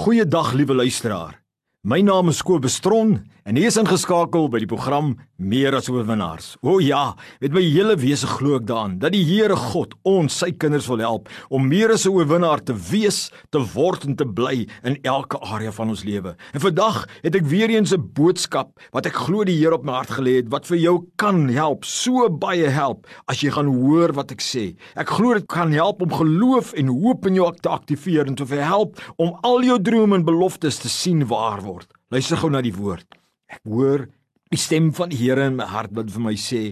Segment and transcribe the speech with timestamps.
[0.00, 1.42] Goeiedag liewe luisteraar.
[1.82, 3.14] My naam is Kobus Tron
[3.48, 6.58] en ek is ingeskakel by die program Meer as oorwinnaars.
[6.60, 10.50] O ja, met my hele wese glo ek daaraan dat die Here God ons sy
[10.52, 14.68] kinders wil help om meer as 'n oorwinnaar te wees, te word en te bly
[14.84, 16.36] in elke area van ons lewe.
[16.52, 19.92] En vandag het ek weer eens 'n boodskap wat ek glo die Here op my
[19.92, 24.12] hart gelê het wat vir jou kan help, so baie help as jy gaan hoor
[24.12, 24.76] wat ek sê.
[24.94, 28.44] Ek glo dit kan help om geloof en hoop in jou te aktiveer en te
[28.44, 31.69] help om al jou drome en beloftes te sien waar word.
[32.10, 33.06] Luister gou na die woord.
[33.46, 34.08] Ek hoor
[34.50, 36.62] die stem van die Here in my hart wat vir my sê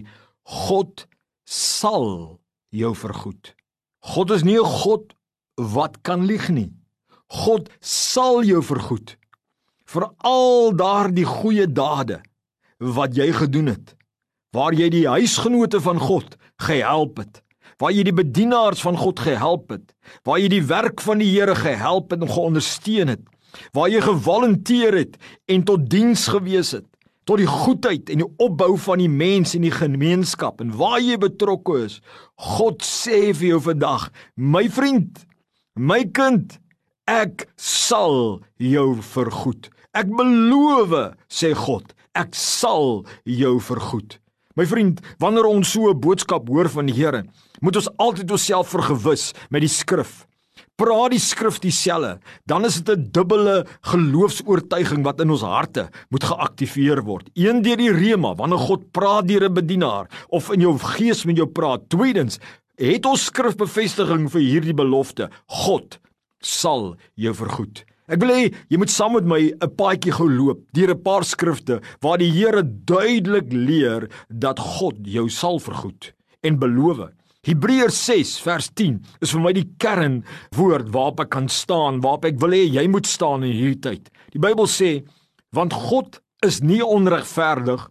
[0.43, 1.05] God
[1.47, 2.41] sal
[2.75, 3.53] jou vergoed.
[4.03, 5.15] God is nie 'n God
[5.55, 6.71] wat kan lieg nie.
[7.29, 9.15] God sal jou vergoed
[9.87, 12.21] vir al daardie goeie dade
[12.79, 13.95] wat jy gedoen het.
[14.51, 17.41] Waar jy die huisgenote van God gehelp het,
[17.79, 21.55] waar jy die bedienaars van God gehelp het, waar jy die werk van die Here
[21.55, 23.23] gehelp en geondersteun het,
[23.73, 25.17] waar jy gevolunteer het
[25.49, 26.85] en tot diens gewees het.
[27.29, 30.61] Tot die goedheid en die opbou van die mens en die gemeenskap.
[30.63, 31.99] En waar jy betrokke is.
[32.35, 35.25] God sê vir jou vandag my vriend
[35.75, 36.57] my kind
[37.09, 39.69] ek sal jou vergoed.
[39.93, 40.95] Ek beloof
[41.29, 44.17] sê God ek sal jou vergoed.
[44.57, 47.23] My vriend wanneer ons so 'n boodskap hoor van die Here
[47.61, 50.25] moet ons altyd onsself vergewis met die skrif
[50.79, 56.23] praat die skrif dieselfde, dan is dit 'n dubbele geloofs-oortuiging wat in ons harte moet
[56.23, 57.29] geaktiveer word.
[57.35, 61.37] Een deur die rema, wanneer God praat deur 'n bedienaar of in jou gees met
[61.37, 61.89] jou praat.
[61.89, 62.39] Tweedens,
[62.77, 65.29] het ons skrifbevestiging vir hierdie belofte.
[65.47, 65.99] God
[66.39, 67.83] sal jou vergoed.
[68.09, 71.23] Ek wil hê jy moet saam met my 'n paadjie gou loop deur 'n paar
[71.23, 77.11] skrifte waar die Here duidelik leer dat God jou sal vergoed en beloof.
[77.47, 80.17] Hebreërs 6 vers 10 is vir my die kern
[80.57, 84.09] woord waarop ek kan staan, waarop ek wil hê jy moet staan in hierdie tyd.
[84.35, 85.05] Die Bybel sê,
[85.55, 87.85] want God is nie onregverdig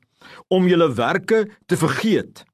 [0.52, 2.44] om julle werke te vergeet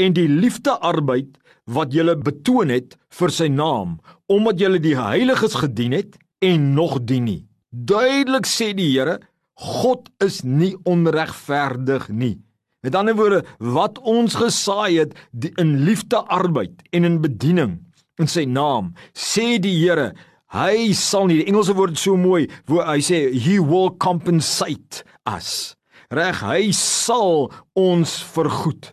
[0.00, 1.38] en die liefdearbeid
[1.72, 3.98] wat julle betoon het vir sy naam,
[4.28, 7.42] omdat julle die heiliges gedien het en nog dien nie.
[7.70, 9.20] Duidelik sê die Here,
[9.60, 12.36] God is nie onregverdig nie.
[12.80, 15.16] Met ander woorde, wat ons gesaai het
[15.60, 17.76] in liefde arbeid en in bediening
[18.20, 20.10] in sy naam, sê die Here,
[20.52, 25.74] hy sal nie die Engelse woord so mooi, waar hy sê he will compensate us.
[26.10, 28.90] Reg, hy sal ons vergoed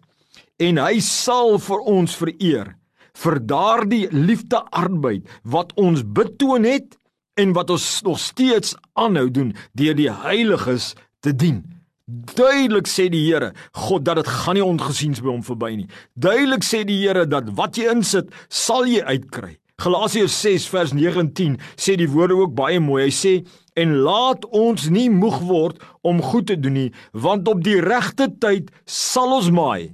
[0.62, 2.74] en hy sal vir ons vereer
[3.18, 6.98] vir daardie liefde arbeid wat ons betoon het
[7.38, 10.94] en wat ons nog steeds aanhou doen deur die heiliges
[11.26, 11.64] te dien.
[12.08, 15.88] Duidelik sê die Here, God dat dit gaan nie ongesiens by hom verby nie.
[16.16, 19.58] Duidelik sê die Here dat wat jy insit, sal jy uitkry.
[19.84, 23.10] Galasiërs 6 vers 19 sê die woorde ook baie mooi.
[23.10, 23.34] Hy sê
[23.76, 28.32] en laat ons nie moeg word om goed te doen nie, want op die regte
[28.40, 29.92] tyd sal ons maai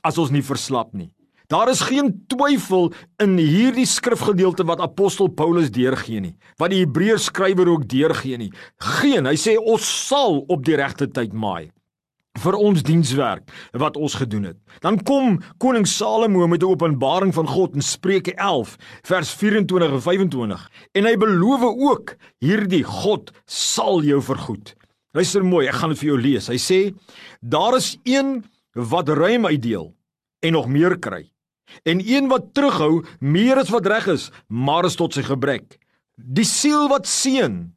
[0.00, 1.12] as ons nie verslap nie.
[1.50, 7.26] Daar is geen twyfel in hierdie skrifgedeelte wat apostel Paulus deurgee nie, wat die Hebreërs
[7.26, 8.52] skrywer ook deurgee nie.
[9.00, 11.72] Geen, hy sê ons sal op die regte tyd maai
[12.38, 13.50] vir ons dienswerk
[13.82, 14.58] wat ons gedoen het.
[14.78, 20.02] Dan kom koning Salomo met 'n openbaring van God in Spreuke 11 vers 24 en
[20.02, 24.76] 25 en hy beloof ook hierdie God sal jou vergoed.
[25.12, 26.46] Luister mooi, ek gaan dit vir jou lees.
[26.46, 26.94] Hy sê
[27.42, 28.44] daar is een
[28.74, 29.92] wat ruim uitdeel
[30.40, 31.26] en nog meer kry
[31.82, 35.78] en een wat terughou meer as wat reg is, maar is tot sy gebrek.
[36.16, 37.70] Die siel wat seën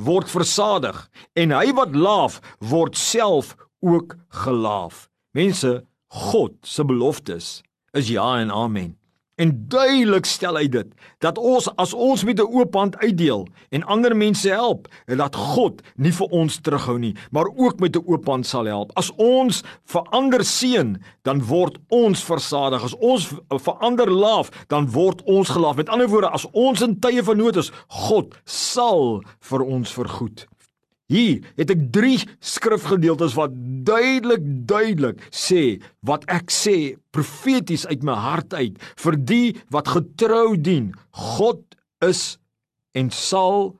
[0.00, 0.98] word versadig
[1.36, 5.08] en hy wat laaf word self ook gelaaf.
[5.36, 5.82] Mense,
[6.12, 7.60] God se beloftes
[7.96, 8.96] is ja en amen.
[9.40, 10.88] En duidelik stel hy dit
[11.24, 15.80] dat ons as ons met 'n oop hand uitdeel en ander mense help, dat God
[15.96, 18.90] nie vir ons terughou nie, maar ook met 'n oop hand sal help.
[18.94, 22.84] As ons verander seën, dan word ons versadig.
[22.84, 25.76] As ons verander laaf, dan word ons gelaaf.
[25.76, 30.46] Met ander woorde, as ons in tye van nood is, God sal vir ons vergoed.
[31.12, 33.52] Hier het ek 3 skrifgedeeltes wat
[33.84, 40.56] duidelik duidelik sê wat ek sê profeties uit my hart uit vir die wat getrou
[40.56, 40.92] dien.
[41.36, 41.60] God
[42.04, 42.38] is
[42.96, 43.74] en sal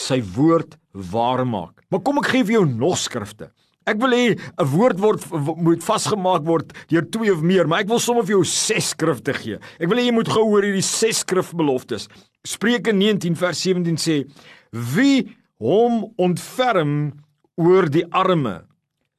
[0.00, 0.78] sy woord
[1.12, 1.84] waarmaak.
[1.92, 3.50] Maar kom ek gee vir jou nog skrifte.
[3.88, 5.20] Ek wil hê 'n woord word
[5.56, 9.32] moet vasgemaak word deur twee of meer, maar ek wil sommer vir jou ses skrifte
[9.34, 9.58] gee.
[9.80, 12.08] Ek wil hê jy moet gou hoor hierdie ses skrifbeloftes.
[12.44, 14.24] Spreuke 19 vers 17 sê:
[14.72, 17.12] Wie hom ontferm
[17.60, 18.62] oor die arme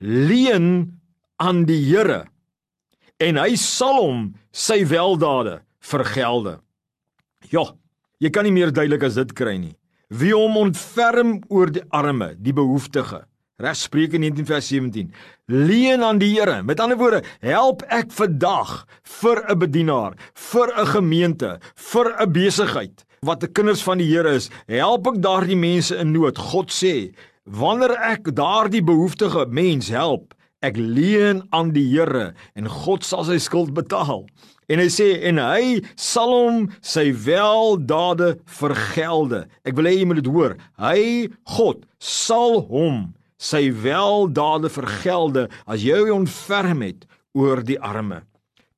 [0.01, 0.99] leen
[1.41, 2.25] aan die Here
[3.21, 6.59] en hy sal hom sy weldade vergelde
[7.53, 7.69] ja
[8.21, 9.75] jy kan nie meer duidelik as dit kry nie
[10.11, 13.23] wie hom ontferm oor die arme, die behoeftige.
[13.61, 15.11] Reg Spreuke 19 vers 17.
[15.53, 16.61] Leen aan die Here.
[16.65, 18.85] Met ander woorde, help ek vandag
[19.21, 24.33] vir 'n bedienaar, vir 'n gemeente, vir 'n besigheid wat 'n kinders van die Here
[24.33, 24.49] is.
[24.65, 26.37] Help ek daardie mense in nood.
[26.37, 27.13] God sê,
[27.45, 33.37] wanneer ek daardie behoeftige mens help, ek leen aan die Here en God sal sy
[33.37, 34.25] skuld betaal.
[34.69, 39.45] En hy sê en hy sal hom sy weldade vergelde.
[39.65, 40.57] Ek wil hê jy moet dit hoor.
[40.79, 47.05] Hy God sal hom sy weldade vergelde as jy ontferm het
[47.37, 48.23] oor die arme.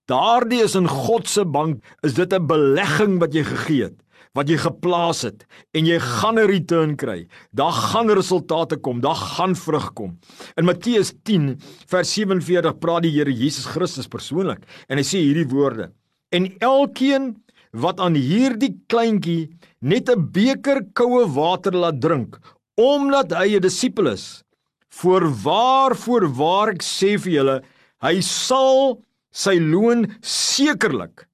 [0.05, 4.02] Daardie is in God se bank, is dit 'n belegging wat jy gegee het
[4.37, 5.45] wat jy geplaas het
[5.77, 7.27] en jy gaan 'n return kry.
[7.53, 10.17] Daar gaan resultate kom, daar gaan vrug kom.
[10.57, 15.49] In Matteus 10 vers 47 praat die Here Jesus Christus persoonlik en hy sê hierdie
[15.49, 15.91] woorde:
[16.31, 19.49] En elkeen wat aan hierdie kleintjie
[19.81, 22.39] net 'n beker koue water laat drink,
[22.75, 24.43] omdat hy 'n disipel is,
[24.89, 27.61] voorwaar voorwaar ek sê vir julle,
[28.01, 29.01] hy sal
[29.31, 31.27] sy loon sekerlik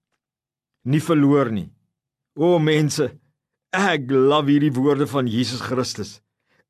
[0.85, 1.69] nie verloor nie.
[2.39, 3.09] O mense,
[3.75, 6.19] ek love hierdie woorde van Jesus Christus.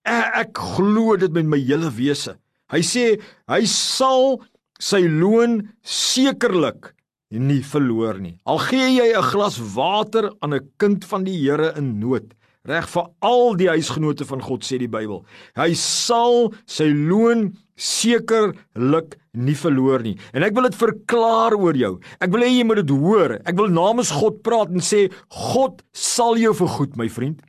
[0.01, 2.33] Ek, ek glo dit met my hele wese.
[2.73, 3.03] Hy sê
[3.49, 4.39] hy sal
[4.81, 6.95] sy loon sekerlik
[7.29, 8.39] nie verloor nie.
[8.49, 12.33] Al gee jy 'n glas water aan 'n kind van die Here in nood,
[12.65, 15.23] reg vir al die huisgenote van God sê die Bybel.
[15.55, 20.17] Hy sal sy loon sekerlik nie verloor nie.
[20.35, 21.93] En ek wil dit verklaar oor jou.
[22.19, 23.37] Ek wil hê jy moet dit hoor.
[23.47, 25.07] Ek wil namens God praat en sê
[25.51, 27.39] God sal jou vergoed, my vriend.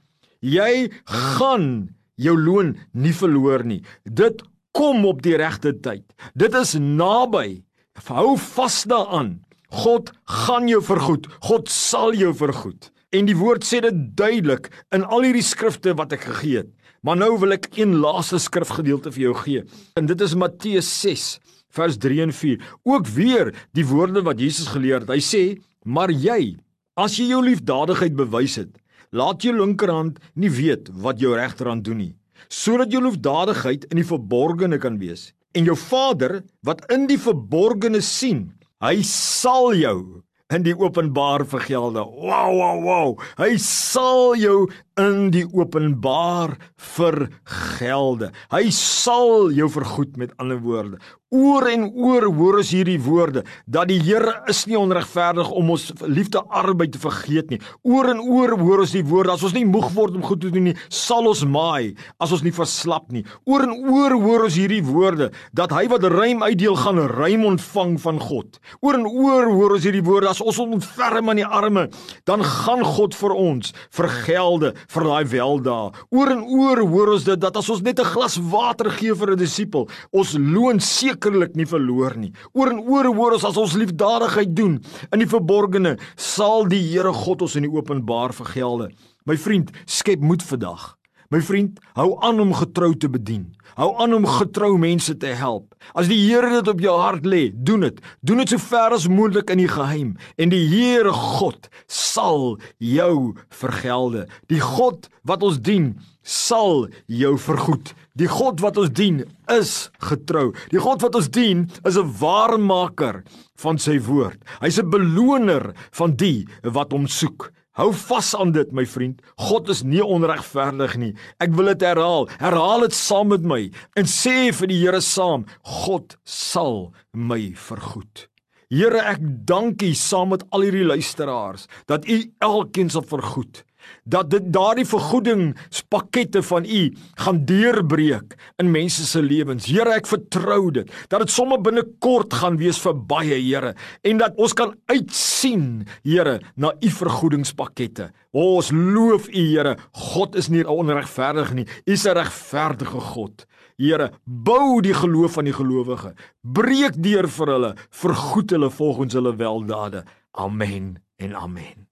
[0.41, 1.91] Jy gaan
[2.21, 3.83] jou loon nie verloor nie.
[4.05, 4.45] Dit
[4.77, 6.07] kom op die regte tyd.
[6.39, 7.63] Dit is naby.
[8.09, 9.41] Hou vas daaraan.
[9.71, 10.11] God
[10.47, 11.29] gaan jou vergoed.
[11.47, 12.91] God sal jou vergoed.
[13.15, 16.71] En die woord sê dit duidelik in al hierdie skrifte wat ek gegee het.
[17.01, 19.63] Maar nou wil ek een laaste skrifgedeelte vir jou gee.
[19.97, 21.39] En dit is Matteus 6
[21.73, 22.61] vers 3 en 4.
[22.85, 25.09] Ook weer die woorde wat Jesus geleer het.
[25.09, 26.59] Hy sê: "Maar jy,
[26.97, 28.77] as jy jou liefdadigheid bewys het,
[29.11, 32.15] laat jou linkerhand nie weet wat jou regterhand doen nie,
[32.49, 35.33] sodat jou liefdadigheid in die verborgene kan wees.
[35.55, 42.03] En jou Vader wat in die verborgene sien, hy sal jou in die openbaar vergelde.
[42.05, 43.13] Wow, wow, wow.
[43.39, 44.67] Hy sal jou
[45.01, 48.33] in die openbaar vergelde.
[48.53, 50.99] Hy sal jou vergoed met ander woorde.
[51.31, 55.85] Oor en oor hoor ons hierdie woorde dat die Here is nie onregverdig om ons
[56.03, 57.61] liefde arbeid te vergeet nie.
[57.87, 60.51] Oor en oor hoor ons die woorde as ons nie moeg word om goed te
[60.51, 63.23] doen nie, sal ons maai as ons nie verslap nie.
[63.47, 67.95] Oor en oor hoor ons hierdie woorde dat hy wat ruim uitdeel gaan ruim ontvang
[68.03, 68.59] van God.
[68.83, 71.87] Oor en oor hoor ons hierdie woorde as ons ontferm aan die arme,
[72.27, 75.95] dan gaan God vir ons vergelde vir daai weldae.
[76.11, 79.39] Oor en oor hoor ons dit dat as ons net 'n glas water gee vir
[79.39, 80.83] 'n disipel, ons loon
[81.21, 82.33] sekerlik nie verloor nie.
[82.55, 84.81] Oor en oor hoor ons as ons liefdadigheid doen
[85.13, 88.91] in die verborgene, sal die Here God ons in die openbaar vergelde.
[89.27, 90.97] My vriend, skep moed vandag.
[91.31, 93.53] My vriend, hou aan om getrou te bedien.
[93.77, 95.77] Hou aan om getrou mense te help.
[95.95, 98.01] As die Here dit op jou hart lê, doen dit.
[98.27, 103.37] Doen dit so ver as moontlik in die geheim en die Here God sal jou
[103.55, 104.27] vergelde.
[104.51, 105.93] Die God wat ons dien,
[106.31, 107.93] sal jou vergoed.
[108.19, 110.51] Die God wat ons dien, is getrou.
[110.71, 113.25] Die God wat ons dien, is 'n waarmaker
[113.59, 114.39] van sy woord.
[114.61, 117.53] Hy's 'n beloner van die wat hom soek.
[117.79, 119.23] Hou vas aan dit my vriend.
[119.39, 121.15] God is nie onregverdig nie.
[121.41, 122.29] Ek wil dit herhaal.
[122.41, 128.29] Herhaal dit saam met my en sê vir die Here saam, God sal my vergoed.
[128.71, 133.65] Here, ek dank U saam met al hierdie luisteraars dat U elkeen sal vergoed
[134.05, 136.83] dat dit daardie vergoedingspakkette van u
[137.25, 139.67] gaan deurbreek in mense se lewens.
[139.67, 143.75] Here, ek vertrou dit dat dit sommer binnekort gaan wees vir baie, Here,
[144.07, 148.11] en dat ons kan uitsien, Here, na u vergoedingspakkette.
[148.33, 149.77] O, ons loof u, Here.
[150.15, 151.67] God is nie onregverdig nie.
[151.87, 153.47] U is 'n regverdige God.
[153.81, 156.15] Here, bou die geloof van die gelowige.
[156.43, 160.05] Breek deur vir hulle, vergoed hulle volgens hulle weldade.
[160.33, 161.90] Amen en amen.